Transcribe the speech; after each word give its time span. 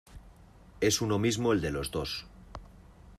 es 0.79 0.99
uno 1.03 1.19
mismo 1.19 1.53
el 1.53 1.61
de 1.61 1.69
los 1.69 1.91
dos. 1.91 2.25